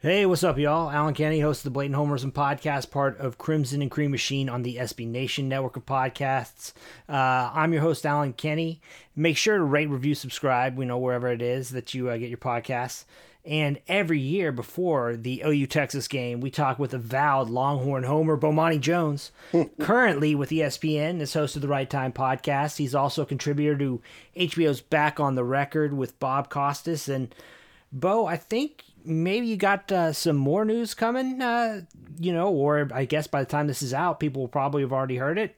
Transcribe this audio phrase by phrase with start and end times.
[0.00, 0.90] Hey, what's up, y'all?
[0.90, 4.62] Alan Kenny, host of the Blatant Homerism podcast, part of Crimson and Cream Machine on
[4.62, 6.72] the SB Nation network of podcasts.
[7.08, 8.80] Uh, I'm your host, Alan Kenny.
[9.16, 12.28] Make sure to rate, review, subscribe, We know, wherever it is that you uh, get
[12.28, 13.06] your podcasts.
[13.44, 18.78] And every year before the OU Texas game, we talk with avowed Longhorn homer Bomani
[18.78, 19.32] Jones.
[19.80, 22.76] Currently with ESPN, is host of the Right Time podcast.
[22.76, 24.00] He's also a contributor to
[24.36, 27.08] HBO's Back on the Record with Bob Costas.
[27.08, 27.34] And
[27.90, 31.82] Bo, I think maybe you got uh, some more news coming, uh,
[32.18, 34.92] you know, or I guess by the time this is out, people will probably have
[34.92, 35.56] already heard it.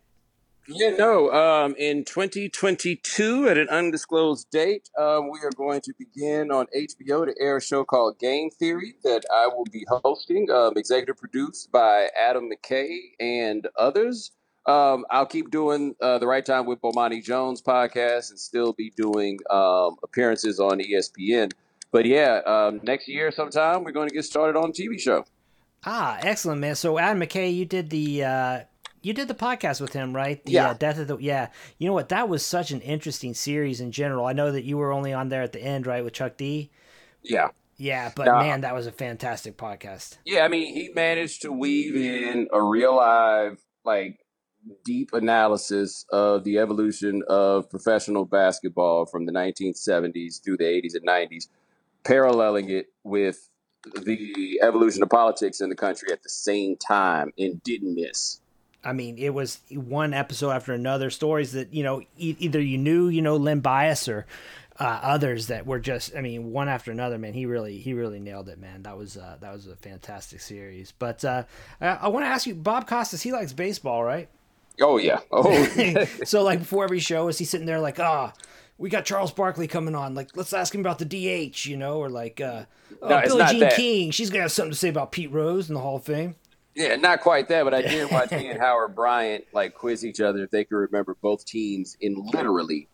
[0.72, 1.32] Yeah, no.
[1.32, 7.26] Um, in 2022, at an undisclosed date, um, we are going to begin on HBO
[7.26, 11.72] to air a show called Game Theory that I will be hosting, um, executive produced
[11.72, 14.30] by Adam McKay and others.
[14.66, 18.90] Um, I'll keep doing uh, the Right Time with Bomani Jones podcast and still be
[18.90, 21.50] doing um, appearances on ESPN.
[21.92, 25.24] But yeah, um, next year sometime we're going to get started on a TV show.
[25.84, 26.74] Ah, excellent, man.
[26.74, 28.60] So Adam McKay, you did the uh,
[29.02, 30.44] you did the podcast with him, right?
[30.44, 30.70] The, Yeah.
[30.70, 31.48] Uh, Death of the yeah.
[31.78, 32.10] You know what?
[32.10, 34.26] That was such an interesting series in general.
[34.26, 36.70] I know that you were only on there at the end, right, with Chuck D.
[37.22, 37.48] Yeah.
[37.76, 38.40] Yeah, but Nah.
[38.40, 40.18] man, that was a fantastic podcast.
[40.26, 44.18] Yeah, I mean, he managed to weave in a real live, like,
[44.84, 51.06] deep analysis of the evolution of professional basketball from the 1970s through the 80s and
[51.06, 51.48] 90s,
[52.04, 53.48] paralleling it with
[54.02, 58.40] the evolution of politics in the country at the same time and didn't miss.
[58.82, 61.10] I mean, it was one episode after another.
[61.10, 64.26] Stories that you know, e- either you knew, you know, Len Bias or
[64.78, 67.18] uh, others that were just, I mean, one after another.
[67.18, 68.82] Man, he really, he really nailed it, man.
[68.84, 70.92] That was, uh, that was a fantastic series.
[70.98, 71.44] But uh,
[71.80, 74.28] I, I want to ask you, Bob Costas, he likes baseball, right?
[74.80, 75.20] Oh, yeah.
[75.30, 75.64] Oh,
[76.24, 78.32] so like before every show, is he sitting there like, ah,
[78.80, 80.14] we got Charles Barkley coming on.
[80.14, 82.64] Like, let's ask him about the DH, you know, or like, uh,
[83.02, 83.76] oh, No, Billie Jean that.
[83.76, 86.34] King, she's gonna have something to say about Pete Rose in the Hall of Fame.
[86.74, 90.20] yeah, not quite that, but I did watch he and Howard Bryant, like, quiz each
[90.20, 92.88] other if they could remember both teams in literally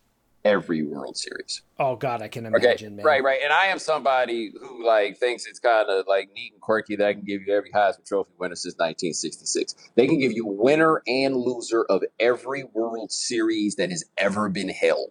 [0.45, 1.63] every World Series.
[1.79, 3.05] Oh God, I can Okay, imagine, man.
[3.05, 3.41] right, right.
[3.43, 7.07] And I am somebody who like thinks it's kind of like neat and quirky that
[7.07, 9.75] I can give you every Heisman Trophy winner since 1966.
[9.97, 14.69] They can give you winner and loser of every World Series that has ever been
[14.69, 15.11] held.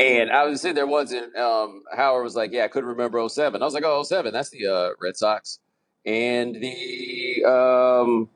[0.00, 3.26] And I was sitting there once, and um, Howard was like, "Yeah, I couldn't remember
[3.28, 3.60] 07.
[3.60, 5.58] I was like, "Oh, 07, that's the uh, Red Sox
[6.06, 8.28] and the um,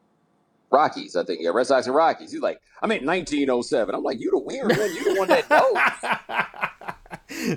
[0.71, 1.41] Rockies, I think.
[1.43, 4.67] Yeah, Red Sox and Rockies." He's like, "I'm at 1907." I'm like, "You the winner,
[4.67, 4.95] man.
[4.95, 5.79] You the one that knows."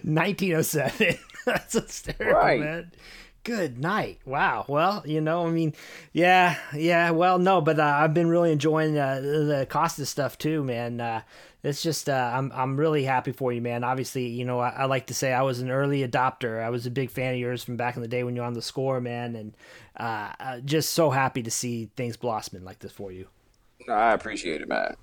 [0.04, 1.18] 1907.
[1.46, 2.60] That's hysterical, Right.
[2.60, 2.92] man.
[3.44, 4.20] Good night.
[4.26, 4.66] Wow.
[4.68, 5.74] Well, you know, I mean,
[6.12, 7.12] yeah, yeah.
[7.12, 11.00] Well, no, but uh, I've been really enjoying uh, the Costa stuff too, man.
[11.00, 11.22] Uh,
[11.68, 13.84] it's just uh, I'm I'm really happy for you, man.
[13.84, 16.64] Obviously, you know, I, I like to say I was an early adopter.
[16.64, 18.48] I was a big fan of yours from back in the day when you were
[18.48, 19.54] on the score, man, and
[20.00, 23.28] uh, uh, just so happy to see things blossoming like this for you.
[23.90, 24.96] I appreciate it, man.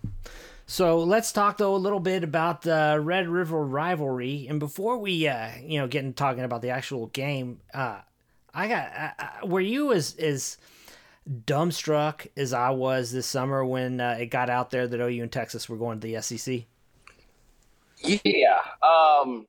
[0.67, 4.47] So let's talk though a little bit about the Red River rivalry.
[4.49, 7.99] And before we, uh, you know, get into talking about the actual game, uh,
[8.55, 9.13] I got.
[9.19, 10.57] Uh, were you as as
[11.29, 15.33] dumbstruck as I was this summer when uh, it got out there that OU and
[15.33, 16.65] Texas were going to the SEC?
[18.03, 18.61] Yeah.
[18.83, 19.47] Um,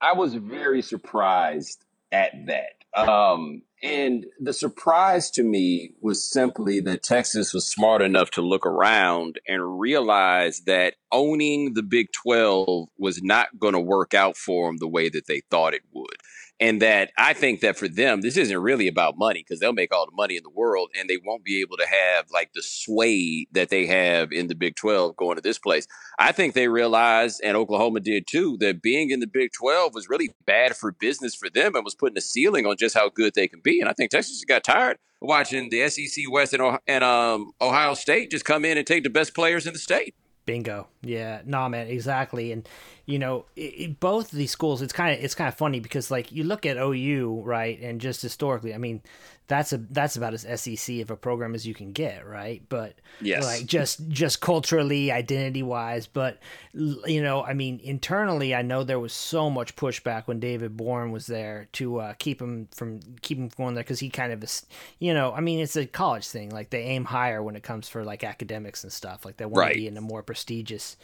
[0.00, 2.84] I was very surprised at that.
[2.96, 8.66] Um, and the surprise to me was simply that Texas was smart enough to look
[8.66, 14.68] around and realize that owning the Big 12 was not going to work out for
[14.68, 16.16] them the way that they thought it would.
[16.60, 19.92] And that I think that for them, this isn't really about money because they'll make
[19.92, 22.62] all the money in the world and they won't be able to have like the
[22.62, 25.86] sway that they have in the Big 12 going to this place.
[26.18, 30.08] I think they realized, and Oklahoma did too, that being in the Big 12 was
[30.08, 33.34] really bad for business for them and was putting a ceiling on just how good
[33.34, 33.80] they can be.
[33.80, 38.30] And I think Texas got tired watching the SEC West and, and um, Ohio State
[38.30, 40.14] just come in and take the best players in the state.
[40.46, 40.88] Bingo.
[41.02, 41.40] Yeah.
[41.44, 41.88] Nah, man.
[41.88, 42.52] Exactly.
[42.52, 42.68] And
[43.06, 45.80] you know, it, it- both of these schools, it's kind of it's kind of funny
[45.80, 49.02] because like you look at OU, right, and just historically, I mean,
[49.46, 52.62] that's a that's about as SEC of a program as you can get, right?
[52.68, 53.44] But Yes.
[53.44, 56.40] like just just culturally, identity wise, but
[56.72, 61.10] you know, I mean, internally, I know there was so much pushback when David Boren
[61.12, 64.32] was there to uh, keep him from keep him from going there because he kind
[64.32, 64.64] of is,
[64.98, 66.48] you know, I mean, it's a college thing.
[66.50, 69.24] Like they aim higher when it comes for like academics and stuff.
[69.26, 69.72] Like they want Right.
[69.74, 70.96] to be in a more prestigious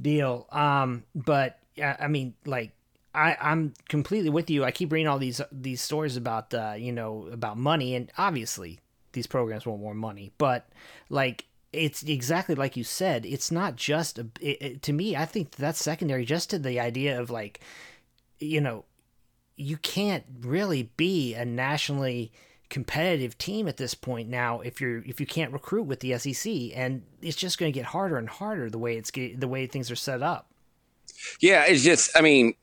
[0.00, 0.46] deal.
[0.50, 2.72] Um, but I mean, like
[3.14, 4.64] I, I'm completely with you.
[4.64, 8.80] I keep reading all these these stories about uh, you know about money, and obviously
[9.12, 10.68] these programs want more money, but
[11.10, 13.24] like it's exactly like you said.
[13.26, 15.16] It's not just a, it, it- to me.
[15.16, 17.60] I think that's secondary, just to the idea of like,
[18.38, 18.84] you know,
[19.56, 22.32] you can't really be a nationally
[22.70, 26.50] competitive team at this point now if you're if you can't recruit with the SEC
[26.74, 29.90] and it's just going to get harder and harder the way it's the way things
[29.90, 30.50] are set up.
[31.40, 32.54] Yeah, it's just I mean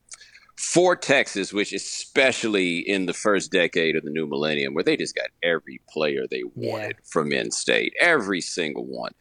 [0.59, 5.15] for Texas, which especially in the first decade of the new millennium, where they just
[5.15, 7.09] got every player they wanted yeah.
[7.09, 9.13] from in state, every single one.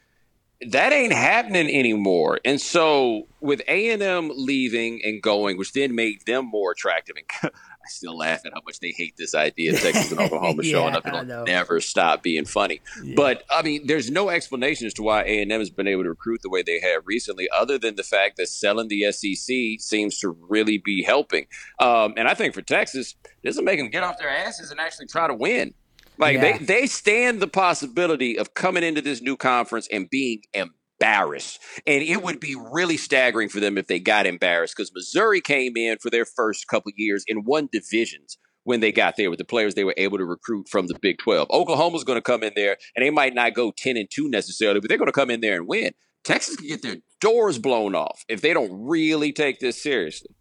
[0.66, 2.40] That ain't happening anymore.
[2.44, 7.52] And so with A&M leaving and going, which then made them more attractive and
[7.88, 10.70] I still laugh at how much they hate this idea of Texas and Oklahoma yeah,
[10.72, 11.06] showing up.
[11.06, 12.82] It'll never stop being funny.
[13.02, 13.14] Yeah.
[13.16, 16.02] But I mean, there's no explanation as to why A and M has been able
[16.02, 19.80] to recruit the way they have recently, other than the fact that selling the SEC
[19.80, 21.46] seems to really be helping.
[21.78, 24.78] Um, and I think for Texas, this will make them get off their asses and
[24.78, 25.72] actually try to win.
[26.18, 26.58] Like yeah.
[26.58, 30.74] they, they stand the possibility of coming into this new conference and being embarrassed.
[31.00, 35.76] And it would be really staggering for them if they got embarrassed because Missouri came
[35.76, 39.44] in for their first couple years in one divisions when they got there with the
[39.44, 41.48] players they were able to recruit from the Big 12.
[41.50, 44.80] Oklahoma's going to come in there and they might not go 10 and 2 necessarily,
[44.80, 45.92] but they're going to come in there and win.
[46.24, 50.34] Texas can get their doors blown off if they don't really take this seriously.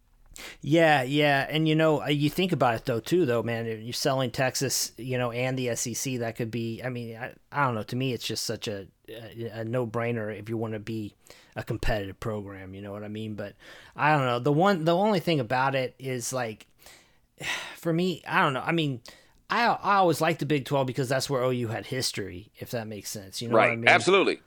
[0.60, 3.66] Yeah, yeah, and you know, uh, you think about it though too, though, man.
[3.66, 6.18] You're selling Texas, you know, and the SEC.
[6.18, 6.80] That could be.
[6.84, 7.82] I mean, I, I don't know.
[7.82, 11.14] To me, it's just such a a, a no brainer if you want to be
[11.56, 12.74] a competitive program.
[12.74, 13.34] You know what I mean?
[13.34, 13.54] But
[13.96, 14.38] I don't know.
[14.38, 16.66] The one, the only thing about it is like,
[17.76, 18.62] for me, I don't know.
[18.64, 19.00] I mean.
[19.50, 22.86] I, I always liked the Big 12 because that's where OU had history, if that
[22.86, 23.40] makes sense.
[23.40, 23.72] You know right.
[23.72, 23.88] I mean?
[23.88, 24.40] Absolutely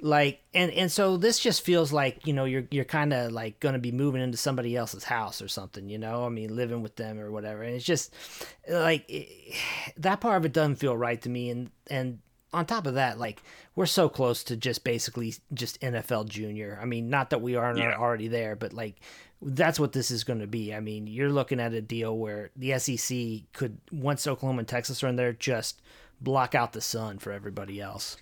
[0.00, 3.58] like and and so this just feels like you know you're you're kind of like
[3.60, 6.82] going to be moving into somebody else's house or something you know i mean living
[6.82, 8.14] with them or whatever and it's just
[8.68, 9.28] like it,
[9.96, 12.18] that part of it doesn't feel right to me and and
[12.52, 13.42] on top of that like
[13.74, 17.78] we're so close to just basically just nfl junior i mean not that we aren't
[17.78, 17.96] yeah.
[17.96, 18.96] already there but like
[19.42, 22.50] that's what this is going to be i mean you're looking at a deal where
[22.56, 23.18] the sec
[23.52, 25.82] could once oklahoma and texas are in there just
[26.20, 28.16] block out the sun for everybody else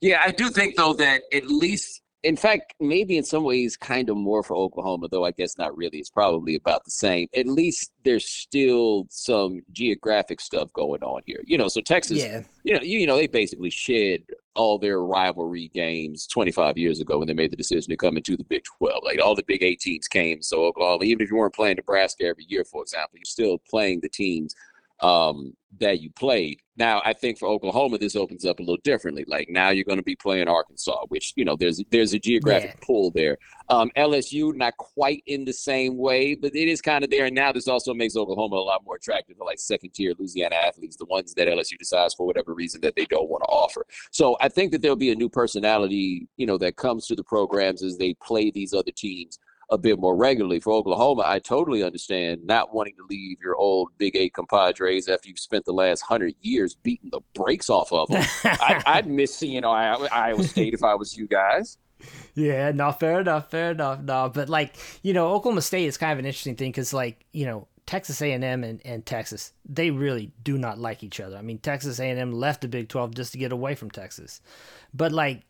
[0.00, 4.08] yeah, I do think though that at least, in fact, maybe in some ways, kind
[4.10, 5.98] of more for Oklahoma, though I guess not really.
[5.98, 7.28] It's probably about the same.
[7.34, 11.42] At least there's still some geographic stuff going on here.
[11.46, 12.42] You know, so Texas, yeah.
[12.68, 14.24] You know, you, you know, they basically shed
[14.54, 18.36] all their rivalry games 25 years ago when they made the decision to come into
[18.36, 19.02] the Big 12.
[19.04, 20.42] Like all the Big Eight teams came.
[20.42, 24.00] So Oklahoma, even if you weren't playing Nebraska every year, for example, you're still playing
[24.00, 24.54] the teams
[25.00, 26.60] um, that you played.
[26.76, 29.24] Now, I think for Oklahoma, this opens up a little differently.
[29.26, 32.76] Like now, you're going to be playing Arkansas, which you know there's there's a geographic
[32.78, 32.86] yeah.
[32.86, 33.36] pull there.
[33.68, 37.26] Um, LSU not quite in the same way, but it is kind of there.
[37.26, 40.54] And now this also makes Oklahoma a lot more attractive to like second tier Louisiana
[40.54, 43.84] athletes, the ones that LSU decides for whatever reason that they don't want to offer.
[44.10, 47.24] So I think that there'll be a new personality, you know, that comes to the
[47.24, 49.38] programs as they play these other teams
[49.70, 50.60] a bit more regularly.
[50.60, 55.28] For Oklahoma, I totally understand not wanting to leave your old Big Eight compadres after
[55.28, 58.24] you've spent the last hundred years beating the brakes off of them.
[58.44, 61.78] I, would miss seeing Iowa State if I was you guys.
[62.34, 64.00] Yeah, no, fair enough, fair enough.
[64.00, 67.24] No, but like you know, Oklahoma State is kind of an interesting thing because like
[67.32, 67.68] you know.
[67.86, 71.38] Texas A&M and, and Texas, they really do not like each other.
[71.38, 74.42] I mean, Texas A&M left the Big 12 just to get away from Texas.
[74.92, 75.44] But like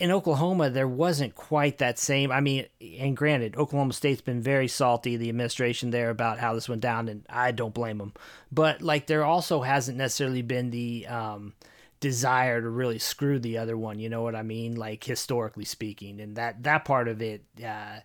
[0.00, 2.32] in Oklahoma, there wasn't quite that same.
[2.32, 2.66] I mean,
[2.98, 7.08] and granted, Oklahoma State's been very salty, the administration there, about how this went down,
[7.08, 8.14] and I don't blame them.
[8.50, 11.52] But, like, there also hasn't necessarily been the um,
[12.00, 14.74] desire to really screw the other one, you know what I mean?
[14.74, 16.18] Like, historically speaking.
[16.18, 18.00] And that, that part of it, uh,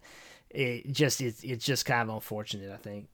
[0.49, 3.07] it just, it's, it's just kind of unfortunate, I think.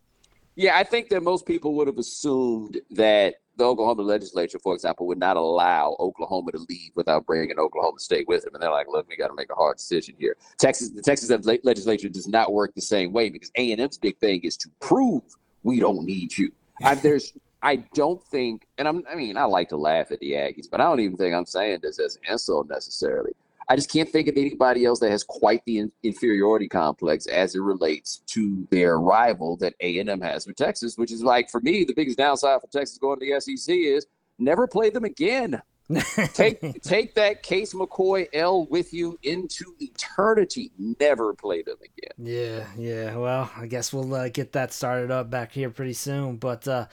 [0.55, 5.05] Yeah, I think that most people would have assumed that the Oklahoma legislature, for example,
[5.07, 8.55] would not allow Oklahoma to leave without bringing Oklahoma State with them.
[8.55, 10.35] And they're like, look, we got to make a hard decision here.
[10.57, 11.29] Texas, the Texas
[11.63, 15.21] legislature does not work the same way because A&M's big thing is to prove
[15.63, 16.51] we don't need you.
[16.83, 20.31] I, there's, I don't think, and I'm, I mean, I like to laugh at the
[20.31, 23.33] Aggies, but I don't even think I'm saying this as an insult necessarily.
[23.71, 27.55] I just can't think of anybody else that has quite the in- inferiority complex as
[27.55, 31.85] it relates to their rival that A&M has with Texas, which is like for me
[31.85, 35.61] the biggest downside for Texas going to the SEC is never play them again.
[36.33, 40.71] take take that Case McCoy L with you into eternity.
[40.77, 42.11] Never play them again.
[42.17, 43.15] Yeah, yeah.
[43.15, 46.37] Well, I guess we'll uh, get that started up back here pretty soon.
[46.37, 46.87] But uh,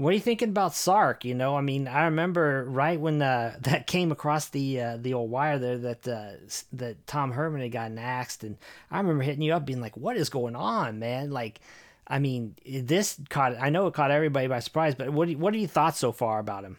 [0.00, 1.26] what are you thinking about Sark?
[1.26, 5.14] You know, I mean, I remember right when uh, that came across the uh, the
[5.14, 6.30] old wire there that uh,
[6.72, 8.56] that Tom Herman had gotten axed, and
[8.90, 11.60] I remember hitting you up, being like, "What is going on, man?" Like,
[12.06, 13.60] I mean, this caught.
[13.60, 16.38] I know it caught everybody by surprise, but what what are your thoughts so far
[16.38, 16.78] about him?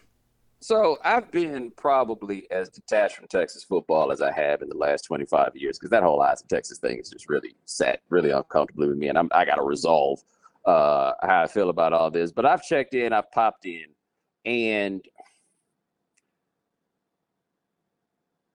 [0.58, 5.02] So I've been probably as detached from Texas football as I have in the last
[5.02, 8.96] 25 years because that whole Austin Texas thing is just really sat really uncomfortably with
[8.96, 10.22] me, and I'm, I got to resolve
[10.64, 12.32] uh, how I feel about all this.
[12.32, 13.86] But I've checked in, I've popped in
[14.44, 15.02] And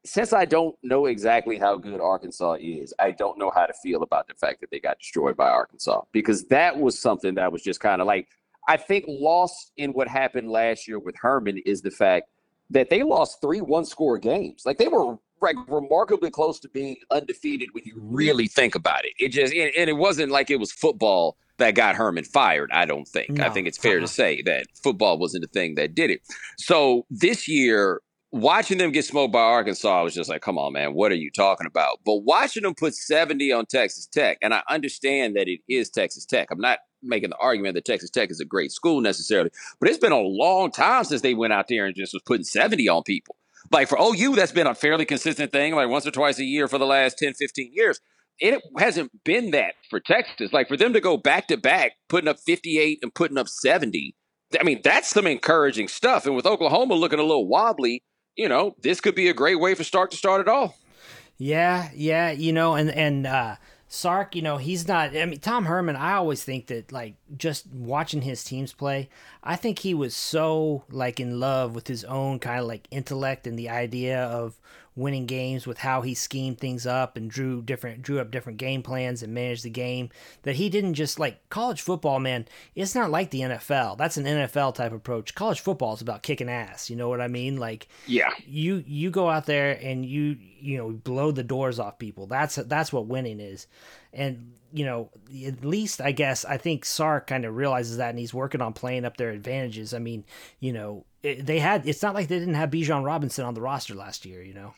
[0.05, 4.03] since I don't know exactly how good Arkansas is, I don't know how to feel
[4.03, 7.61] about the fact that they got destroyed by Arkansas because that was something that was
[7.61, 8.27] just kind of like
[8.69, 12.29] I think lost in what happened last year with Herman is the fact
[12.69, 14.63] that they lost three one score games.
[14.65, 19.13] Like they were like remarkably close to being undefeated when you really think about it.
[19.19, 22.69] It just and it wasn't like it was football that got Herman fired.
[22.73, 23.31] I don't think.
[23.31, 23.45] No.
[23.45, 24.01] I think it's fair uh-huh.
[24.01, 26.21] to say that football wasn't the thing that did it.
[26.57, 28.01] So this year,
[28.31, 31.15] watching them get smoked by Arkansas, I was just like, come on, man, what are
[31.15, 31.99] you talking about?
[32.05, 36.25] But watching them put 70 on Texas Tech, and I understand that it is Texas
[36.25, 36.49] Tech.
[36.51, 39.99] I'm not making the argument that Texas Tech is a great school necessarily, but it's
[39.99, 43.03] been a long time since they went out there and just was putting 70 on
[43.03, 43.35] people.
[43.71, 46.67] Like for OU, that's been a fairly consistent thing, like once or twice a year
[46.67, 47.99] for the last 10, 15 years.
[48.39, 50.53] It hasn't been that for Texas.
[50.53, 54.15] Like for them to go back to back, putting up 58 and putting up 70,
[54.59, 56.25] I mean, that's some encouraging stuff.
[56.25, 58.03] And with Oklahoma looking a little wobbly,
[58.35, 60.77] you know, this could be a great way for Sark to start it all.
[61.37, 63.55] Yeah, yeah, you know, and and uh
[63.89, 65.15] Sark, you know, he's not.
[65.15, 65.95] I mean, Tom Herman.
[65.95, 69.09] I always think that, like, just watching his teams play,
[69.43, 73.47] I think he was so like in love with his own kind of like intellect
[73.47, 74.59] and the idea of
[74.97, 78.81] winning games with how he schemed things up and drew different drew up different game
[78.81, 80.09] plans and managed the game
[80.43, 84.25] that he didn't just like college football man it's not like the NFL that's an
[84.25, 85.35] NFL type approach.
[85.35, 87.57] College football is about kicking ass you know what I mean?
[87.57, 88.31] Like yeah.
[88.45, 92.27] you you go out there and you you know blow the doors off people.
[92.27, 93.67] That's that's what winning is
[94.17, 95.09] and you know
[95.45, 98.73] at least I guess I think Sark kind of realizes that and he's working on
[98.73, 100.25] playing up their advantages I mean
[100.59, 103.61] you know eh, they had it's not like they didn't have Bijan Robinson on the
[103.61, 104.73] roster last year, you know.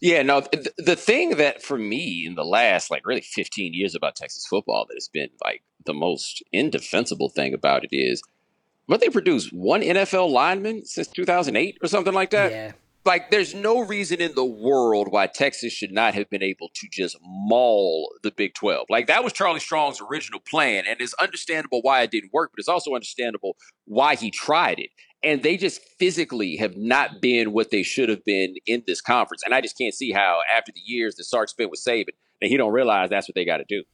[0.00, 3.94] Yeah, no, th- the thing that for me in the last like really 15 years
[3.94, 8.20] about Texas football that has been like the most indefensible thing about it is
[8.86, 12.50] what they produced one NFL lineman since 2008 or something like that.
[12.50, 12.72] Yeah.
[13.04, 16.86] Like, there's no reason in the world why Texas should not have been able to
[16.90, 18.86] just maul the Big 12.
[18.88, 22.60] Like, that was Charlie Strong's original plan, and it's understandable why it didn't work, but
[22.60, 23.56] it's also understandable
[23.86, 24.90] why he tried it
[25.22, 29.42] and they just physically have not been what they should have been in this conference.
[29.44, 32.48] And I just can't see how, after the years that Sark spent with Saban, that
[32.48, 33.84] he don't realize that's what they got to do.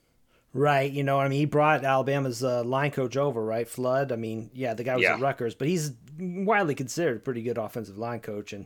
[0.54, 3.68] Right, you know, I mean, he brought Alabama's uh, line coach over, right?
[3.68, 4.10] Flood.
[4.10, 5.14] I mean, yeah, the guy was yeah.
[5.14, 8.64] at Rutgers, but he's widely considered a pretty good offensive line coach, and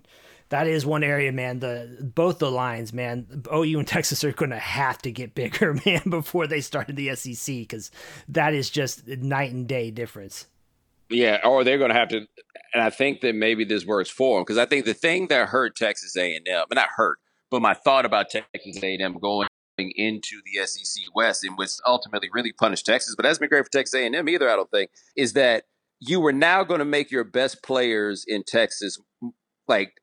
[0.52, 1.61] that is one area, man.
[1.61, 3.42] The both the lines, man.
[3.50, 7.16] OU and Texas are going to have to get bigger, man, before they started the
[7.16, 7.90] SEC, because
[8.28, 10.47] that is just night and day difference.
[11.09, 12.26] Yeah, or they're going to have to,
[12.75, 15.49] and I think that maybe this works for them because I think the thing that
[15.49, 17.18] hurt Texas A and M, not hurt,
[17.50, 21.71] but my thought about Texas A and M going into the SEC West and which
[21.87, 24.50] ultimately really punished Texas, but that's been great for Texas A and M either.
[24.50, 25.64] I don't think is that
[25.99, 28.99] you were now going to make your best players in Texas
[29.66, 29.94] like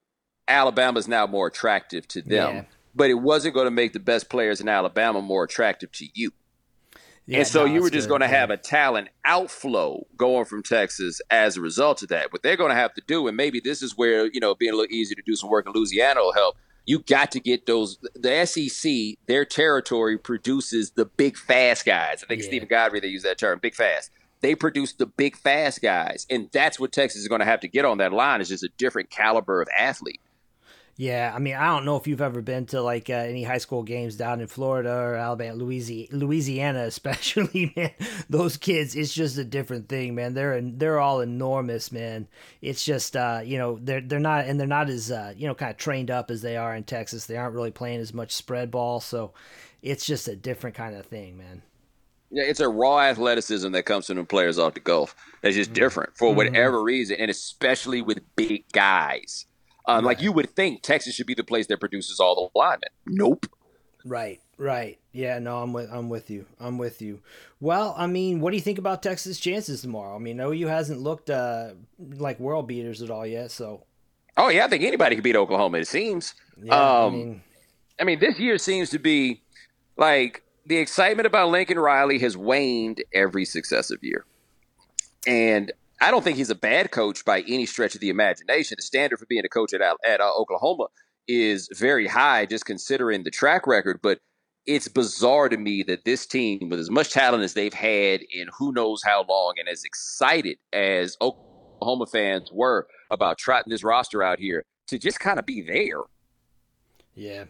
[0.49, 2.63] Alabama's now more attractive to them, yeah.
[2.95, 6.31] but it wasn't going to make the best players in Alabama more attractive to you.
[7.29, 10.63] Yeah, and so no, you were just going to have a talent outflow going from
[10.63, 12.33] Texas as a result of that.
[12.33, 14.73] What they're going to have to do, and maybe this is where, you know, being
[14.73, 16.57] a little easier to do some work in Louisiana will help.
[16.87, 17.99] You got to get those.
[18.15, 22.23] The SEC, their territory produces the big fast guys.
[22.23, 22.47] I think yeah.
[22.47, 24.09] Steven Godfrey, they use that term, big fast.
[24.41, 26.25] They produce the big fast guys.
[26.31, 28.63] And that's what Texas is going to have to get on that line is just
[28.63, 30.19] a different caliber of athlete.
[30.99, 33.59] Yeah, I mean, I don't know if you've ever been to like uh, any high
[33.59, 37.91] school games down in Florida or Alabama, Louisiana, Louisiana especially, man.
[38.29, 40.33] Those kids, it's just a different thing, man.
[40.33, 42.27] They're they're all enormous, man.
[42.61, 45.55] It's just uh, you know, they're they're not and they're not as uh, you know,
[45.55, 47.27] kind of trained up as they are in Texas.
[47.27, 49.31] They aren't really playing as much spread ball, so
[49.81, 51.61] it's just a different kind of thing, man.
[52.29, 55.15] Yeah, it's a raw athleticism that comes from the players off the Gulf.
[55.43, 55.81] That's just mm-hmm.
[55.81, 56.35] different for mm-hmm.
[56.35, 56.87] whatever mm-hmm.
[56.87, 59.45] reason, and especially with big guys.
[59.97, 60.05] Um.
[60.05, 62.89] Like you would think Texas should be the place that produces all the linemen.
[63.05, 63.45] Nope.
[64.05, 64.97] Right, right.
[65.11, 66.45] Yeah, no, I'm with I'm with you.
[66.59, 67.21] I'm with you.
[67.59, 70.15] Well, I mean, what do you think about Texas' chances tomorrow?
[70.15, 73.83] I mean, OU hasn't looked uh, like world beaters at all yet, so.
[74.37, 75.79] Oh yeah, I think anybody could beat Oklahoma.
[75.79, 76.33] It seems.
[76.61, 77.41] Yeah, um, I mean,
[77.99, 79.41] I mean, this year seems to be
[79.97, 84.25] like the excitement about Lincoln Riley has waned every successive year,
[85.27, 88.75] and I don't think he's a bad coach by any stretch of the imagination.
[88.77, 90.87] The standard for being a coach at, at uh, Oklahoma
[91.27, 93.99] is very high, just considering the track record.
[94.01, 94.19] But
[94.65, 98.47] it's bizarre to me that this team, with as much talent as they've had in
[98.57, 104.23] who knows how long, and as excited as Oklahoma fans were about trotting this roster
[104.23, 106.01] out here, to just kind of be there.
[107.15, 107.45] Yeah.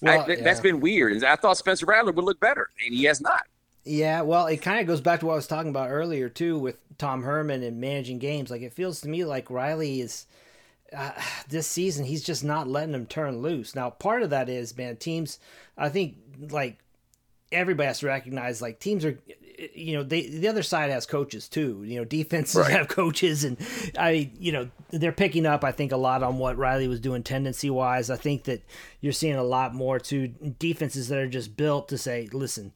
[0.00, 0.44] Well, I, th- yeah.
[0.44, 1.24] That's been weird.
[1.24, 3.44] I thought Spencer Rattler would look better, and he has not.
[3.84, 6.58] Yeah, well, it kind of goes back to what I was talking about earlier too,
[6.58, 8.50] with Tom Herman and managing games.
[8.50, 10.26] Like it feels to me like Riley is
[10.96, 11.12] uh,
[11.48, 13.74] this season he's just not letting them turn loose.
[13.74, 15.38] Now, part of that is man, teams.
[15.76, 16.16] I think
[16.50, 16.78] like
[17.52, 19.18] everybody has to recognize like teams are
[19.74, 22.72] you know they the other side has coaches too you know defenses right.
[22.72, 23.56] have coaches and
[23.96, 27.22] i you know they're picking up i think a lot on what riley was doing
[27.22, 28.62] tendency wise i think that
[29.00, 32.72] you're seeing a lot more to defenses that are just built to say listen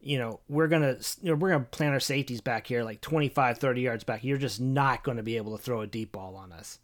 [0.00, 3.58] you know we're gonna you know, we're gonna plant our safeties back here like 25
[3.58, 4.24] 30 yards back.
[4.24, 6.78] You're just not to be able to throw a deep ball on us.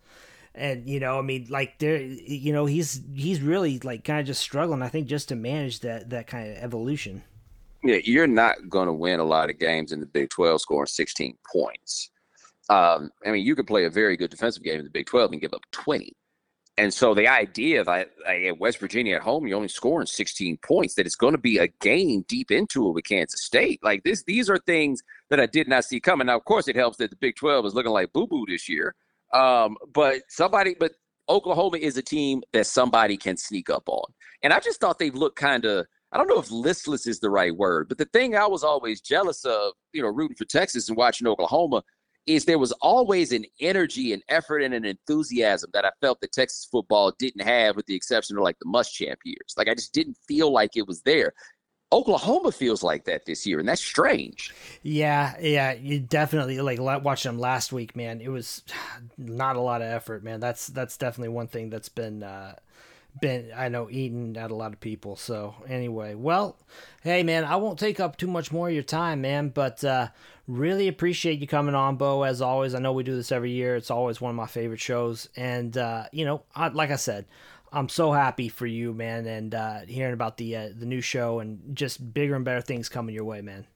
[0.55, 4.27] And you know i mean like there you know he's he's really like kind of
[4.27, 7.23] just struggling i think just to manage that that kind of evolution.
[7.83, 11.37] Yeah you're not to win a lot of games in the big 12 scoring 16
[11.53, 12.11] points.
[12.69, 15.33] Um, i mean you could play a very good defensive game in the big 12
[15.33, 16.15] and give up 20
[16.79, 20.95] and so the idea that at West Virginia at home, you're only scoring 16 points,
[20.95, 23.81] that it's going to be a game deep into it with Kansas State.
[23.83, 26.27] Like this, these are things that I did not see coming.
[26.27, 28.69] Now, of course, it helps that the Big 12 is looking like boo boo this
[28.69, 28.95] year.
[29.33, 30.93] Um, but somebody, but
[31.31, 34.13] Oklahoma is a team that somebody can sneak up on.
[34.43, 37.31] And I just thought they looked kind of, I don't know if listless is the
[37.31, 40.89] right word, but the thing I was always jealous of, you know, rooting for Texas
[40.89, 41.83] and watching Oklahoma
[42.27, 46.33] is there was always an energy and effort and an enthusiasm that I felt that
[46.33, 49.55] Texas football didn't have, with the exception of like the Muschamp years.
[49.57, 51.33] Like I just didn't feel like it was there.
[51.93, 54.53] Oklahoma feels like that this year, and that's strange.
[54.83, 58.21] Yeah, yeah, you definitely like watching them last week, man.
[58.21, 58.63] It was
[59.19, 60.41] not a lot of effort, man.
[60.41, 62.57] That's that's definitely one thing that's been uh,
[63.21, 65.17] been I know eating at a lot of people.
[65.17, 66.57] So anyway, well,
[67.03, 69.49] hey man, I won't take up too much more of your time, man.
[69.51, 70.09] But uh,
[70.47, 72.23] really appreciate you coming on, Bo.
[72.23, 73.77] As always, I know we do this every year.
[73.77, 77.27] It's always one of my favorite shows, and uh, you know, I, like I said,
[77.73, 81.41] I'm so happy for you, man, and uh, hearing about the uh, the new show
[81.41, 83.67] and just bigger and better things coming your way, man.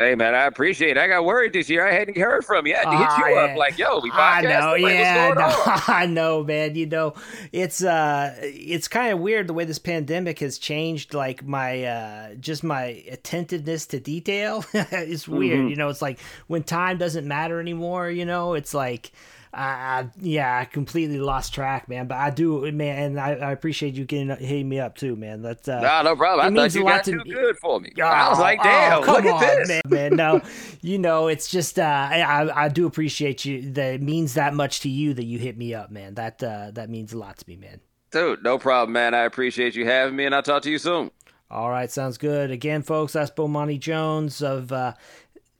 [0.00, 0.96] Hey man, I appreciate it.
[0.96, 1.86] I got worried this year.
[1.86, 2.74] I hadn't heard from you.
[2.74, 4.16] I had to hit you up like, yo, we podcast.
[4.16, 5.62] I know, like, yeah, no,
[5.94, 6.74] I know, man.
[6.74, 7.12] You know,
[7.52, 12.34] it's uh it's kind of weird the way this pandemic has changed like my uh
[12.36, 14.64] just my attentiveness to detail.
[14.72, 15.58] it's weird.
[15.58, 15.68] Mm-hmm.
[15.68, 19.12] You know, it's like when time doesn't matter anymore, you know, it's like
[19.52, 22.06] I, yeah, I completely lost track, man.
[22.06, 25.42] But I do, man, and I, I appreciate you getting hitting me up too, man.
[25.42, 26.46] That's uh, no, no problem.
[26.46, 27.92] I thought you got to, too good for me.
[27.98, 29.82] Oh, I was like, damn, oh, look at this, man.
[29.86, 30.16] man.
[30.16, 30.40] No,
[30.82, 33.72] you know, it's just uh, I I do appreciate you.
[33.72, 36.14] That it means that much to you that you hit me up, man.
[36.14, 37.80] That uh, that means a lot to me, man.
[38.12, 39.14] Dude, no problem, man.
[39.14, 41.10] I appreciate you having me, and I'll talk to you soon.
[41.50, 42.52] All right, sounds good.
[42.52, 44.94] Again, folks, that's Bomani Jones of uh,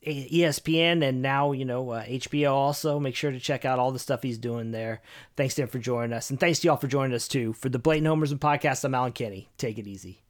[0.04, 2.98] ESPN and now you know uh, HBO also.
[2.98, 5.02] Make sure to check out all the stuff he's doing there.
[5.36, 7.68] Thanks to him for joining us, and thanks to y'all for joining us too for
[7.68, 8.84] the Blatant Homerism podcast.
[8.84, 9.48] I'm Alan Kenny.
[9.58, 10.22] Take it easy.